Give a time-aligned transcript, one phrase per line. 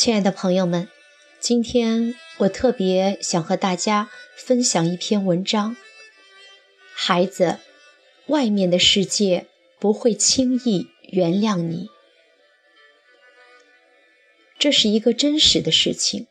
[0.00, 0.88] 亲爱的朋友们，
[1.40, 5.76] 今天我特别想和大家分享一篇文章。
[6.94, 7.58] 孩子，
[8.28, 9.44] 外面的世界
[9.78, 11.90] 不会轻易原谅你。
[14.58, 16.28] 这是一个真实的事情。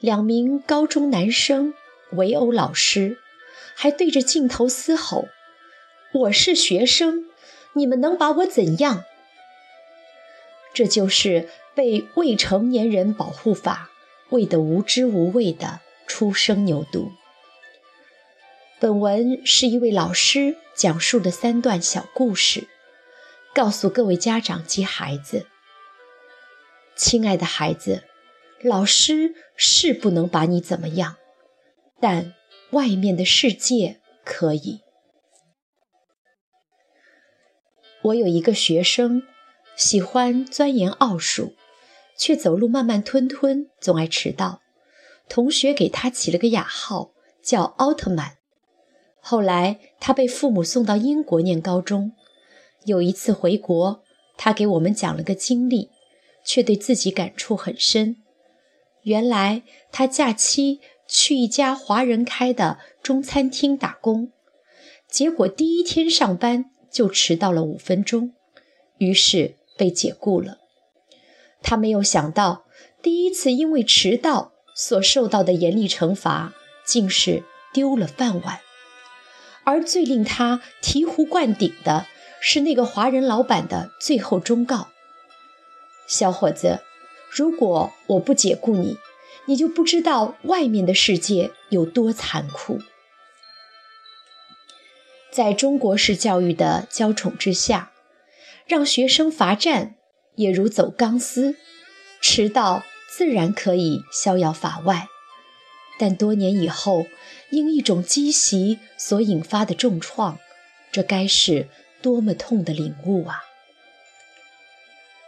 [0.00, 1.72] 两名高中男生
[2.10, 3.18] 围殴老师，
[3.76, 5.28] 还对着镜头嘶吼
[6.12, 7.26] ：“我是学生，
[7.74, 9.04] 你们能把我怎样？”
[10.74, 13.90] 这就是被未成年人保护法
[14.30, 17.10] 喂得无知无畏的初生牛犊。
[18.80, 22.66] 本文是一位老师讲述的三段小故事，
[23.54, 25.46] 告诉各位家长及孩子：
[26.96, 28.04] 亲爱的孩子，
[28.62, 31.16] 老师是不能把你怎么样，
[32.00, 32.34] 但
[32.70, 34.80] 外面的世界可以。
[38.02, 39.22] 我有一个学生。
[39.76, 41.54] 喜欢钻研奥数，
[42.16, 44.60] 却走路慢慢吞吞，总爱迟到。
[45.28, 48.36] 同学给他起了个雅号，叫奥特曼。
[49.20, 52.12] 后来他被父母送到英国念高中。
[52.84, 54.02] 有一次回国，
[54.36, 55.90] 他给我们讲了个经历，
[56.44, 58.16] 却对自己感触很深。
[59.04, 64.32] 原来他假期去一家华人开的中餐厅打工，
[65.08, 68.34] 结果第一天上班就迟到了五分钟，
[68.98, 69.59] 于是。
[69.80, 70.58] 被解雇了，
[71.62, 72.66] 他没有想到，
[73.00, 76.52] 第一次因为迟到所受到的严厉惩罚，
[76.84, 78.60] 竟是丢了饭碗。
[79.64, 82.06] 而最令他醍醐灌顶的
[82.42, 84.88] 是那个华人老板的最后忠告
[86.06, 86.80] ：“小伙子，
[87.30, 88.98] 如果我不解雇你，
[89.46, 92.80] 你就不知道外面的世界有多残酷。”
[95.32, 97.92] 在中国式教育的娇宠之下。
[98.70, 99.96] 让学生罚站
[100.36, 101.56] 也如走钢丝，
[102.20, 105.08] 迟到自然可以逍遥法外，
[105.98, 107.04] 但多年以后
[107.50, 110.38] 因一种积习所引发的重创，
[110.92, 111.66] 这该是
[112.00, 113.42] 多么痛的领悟啊！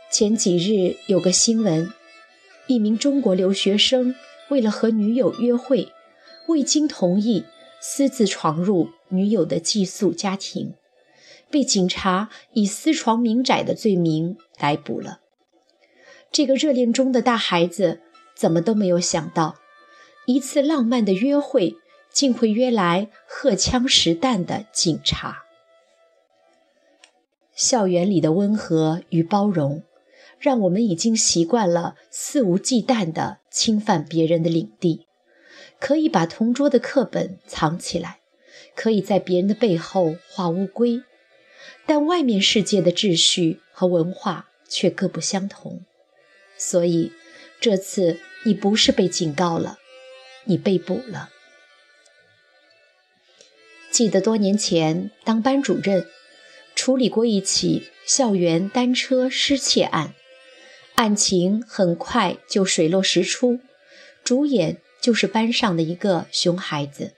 [0.08, 1.92] 前几日有个新闻，
[2.68, 4.14] 一名中国留学生
[4.50, 5.88] 为了和女友约会，
[6.46, 7.44] 未经同意
[7.80, 10.74] 私自闯入女友的寄宿家庭。
[11.52, 15.20] 被警察以私闯民宅的罪名逮捕了。
[16.32, 18.00] 这个热恋中的大孩子
[18.34, 19.56] 怎么都没有想到，
[20.26, 21.76] 一次浪漫的约会
[22.10, 25.42] 竟会约来荷枪实弹的警察。
[27.54, 29.82] 校园里的温和与包容，
[30.38, 35.06] 让我们已经习惯了肆无忌惮地侵犯别人的领地，
[35.78, 38.20] 可以把同桌的课本藏起来，
[38.74, 41.02] 可以在别人的背后画乌龟。
[41.86, 45.84] 但外面世界的秩序和文化却各不相同，
[46.56, 47.12] 所以
[47.60, 49.78] 这次你不是被警告了，
[50.44, 51.30] 你被捕了。
[53.90, 56.06] 记得多年前当班主任，
[56.74, 60.14] 处理过一起校园单车失窃案，
[60.94, 63.60] 案情很快就水落石出，
[64.24, 67.12] 主演就是班上的一个熊孩子。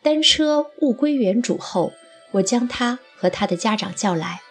[0.00, 1.92] 单车物归原主后，
[2.32, 3.00] 我将他。
[3.24, 4.42] 和他的家长叫来，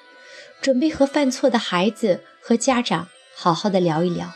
[0.60, 4.34] 准备和犯错的孩子和家长好好的聊一聊。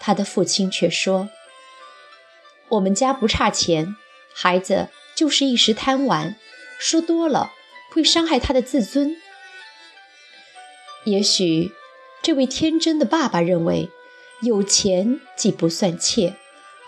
[0.00, 1.30] 他的父亲却说
[2.70, 3.94] ：“我们家不差钱，
[4.34, 6.34] 孩子就是一时贪玩，
[6.80, 7.52] 说多了
[7.92, 9.14] 会伤害他的自尊。”
[11.06, 11.70] 也许
[12.22, 13.90] 这位天真的爸爸认为，
[14.42, 16.34] 有钱既不算窃，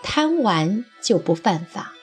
[0.03, 1.93] 贪玩就不犯法。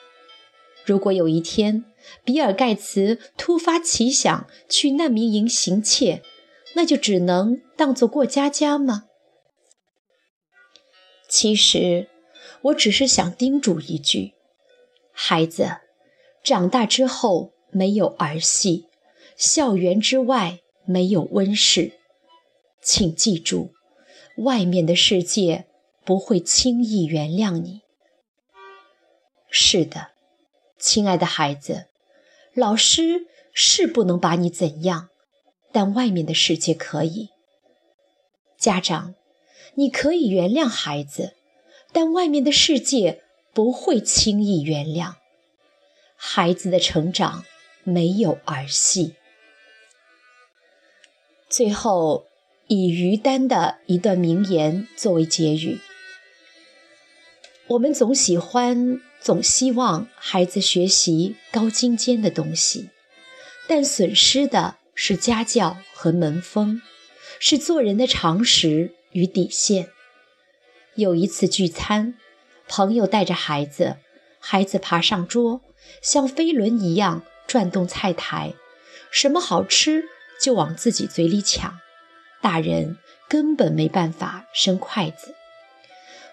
[0.85, 1.85] 如果有一天，
[2.23, 6.23] 比尔·盖茨突发奇想去难民营行窃，
[6.73, 9.05] 那就只能当做过家家吗？
[11.29, 12.07] 其实，
[12.63, 14.33] 我只是想叮嘱一句：
[15.11, 15.77] 孩子，
[16.43, 18.87] 长大之后没有儿戏，
[19.37, 21.93] 校园之外没有温室，
[22.81, 23.73] 请记住，
[24.37, 25.67] 外面的世界
[26.03, 27.81] 不会轻易原谅你。
[29.49, 30.10] 是的。
[30.81, 31.85] 亲爱的孩子，
[32.55, 35.09] 老师是不能把你怎样，
[35.71, 37.29] 但外面的世界可以。
[38.57, 39.13] 家长，
[39.75, 41.35] 你可以原谅孩子，
[41.93, 43.21] 但外面的世界
[43.53, 45.13] 不会轻易原谅。
[46.15, 47.45] 孩子的成长
[47.83, 49.13] 没有儿戏。
[51.47, 52.25] 最后，
[52.65, 55.79] 以于丹的一段名言作为结语：
[57.67, 58.99] 我们总喜欢。
[59.21, 62.89] 总希望孩子学习高精尖的东西，
[63.67, 66.81] 但损失的是家教和门风，
[67.39, 69.89] 是做人的常识与底线。
[70.95, 72.15] 有一次聚餐，
[72.67, 73.97] 朋友带着孩子，
[74.39, 75.61] 孩子爬上桌，
[76.01, 78.55] 像飞轮一样转动菜台，
[79.11, 80.05] 什么好吃
[80.41, 81.79] 就往自己嘴里抢，
[82.41, 82.97] 大人
[83.29, 85.35] 根本没办法伸筷子。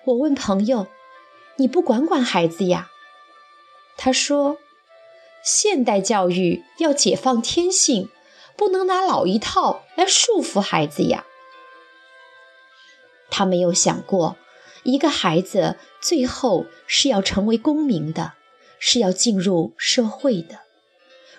[0.06, 0.88] 我问朋友
[1.58, 2.90] ：“你不管管孩子呀？”
[3.96, 4.58] 他说
[5.44, 8.08] ：“现代教育要解放天性，
[8.56, 11.24] 不能拿老一套来束缚孩子呀。”
[13.30, 14.36] 他没有想过。
[14.84, 18.34] 一个孩子最后是要成为公民的，
[18.78, 20.60] 是要进入社会的。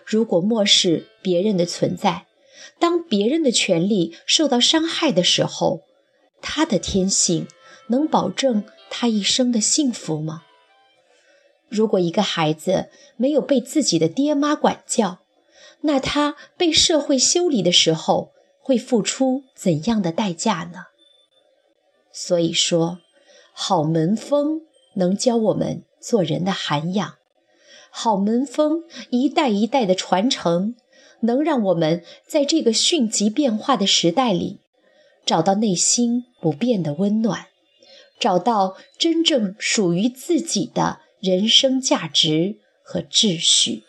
[0.06, 2.28] 如果漠视别人的存在，
[2.78, 5.82] 当别人的权利受到伤害的时候，
[6.42, 7.48] 他的天性
[7.88, 10.44] 能保证他一生的幸福吗？
[11.68, 15.20] 如果一个孩子没有被自己的爹妈管教，
[15.82, 20.86] 那他被社会修理的时候会付出怎样的代价呢？
[22.12, 23.00] 所以说。
[23.62, 24.62] 好门风
[24.94, 27.16] 能教我们做人的涵养，
[27.90, 30.78] 好门风一代一代的传承，
[31.22, 34.62] 能让我们在这个迅疾变化的时代里，
[35.26, 37.48] 找到内心不变的温暖，
[38.20, 43.84] 找到真正属于自己的人生价值和秩序。